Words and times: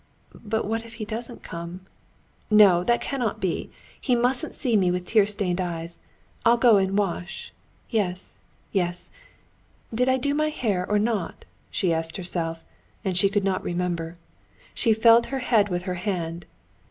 But 0.43 0.65
what 0.65 0.83
if 0.83 0.95
he 0.95 1.05
doesn't 1.05 1.43
come? 1.43 1.81
No, 2.49 2.83
that 2.83 3.01
cannot 3.01 3.39
be. 3.39 3.69
He 4.01 4.15
mustn't 4.15 4.55
see 4.55 4.75
me 4.75 4.89
with 4.89 5.05
tear 5.05 5.27
stained 5.27 5.61
eyes. 5.61 5.99
I'll 6.43 6.57
go 6.57 6.77
and 6.77 6.97
wash. 6.97 7.53
Yes, 7.91 8.37
yes; 8.71 9.11
did 9.93 10.09
I 10.09 10.17
do 10.17 10.33
my 10.33 10.49
hair 10.49 10.89
or 10.89 10.97
not?" 10.97 11.45
she 11.69 11.93
asked 11.93 12.17
herself. 12.17 12.65
And 13.05 13.15
she 13.15 13.29
could 13.29 13.43
not 13.43 13.63
remember. 13.63 14.17
She 14.73 14.91
felt 14.91 15.27
her 15.27 15.37
head 15.37 15.69
with 15.69 15.83
her 15.83 15.93
hand. 16.01 16.47